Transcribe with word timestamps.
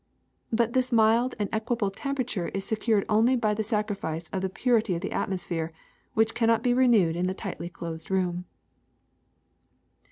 But 0.51 0.73
this 0.73 0.91
mild 0.91 1.35
and 1.37 1.47
equable 1.51 1.91
temperature 1.91 2.47
is 2.55 2.65
secured 2.65 3.05
only 3.07 3.39
at 3.39 3.55
the 3.55 3.61
sacrifice 3.61 4.29
of 4.29 4.41
the 4.41 4.49
purity 4.49 4.95
of 4.95 5.01
the 5.01 5.11
atmosphere, 5.11 5.71
w^hich 6.17 6.33
cannot 6.33 6.63
be 6.63 6.73
renewed 6.73 7.15
in 7.15 7.27
the 7.27 7.35
tightly 7.35 7.69
closed 7.69 8.09
room. 8.09 8.45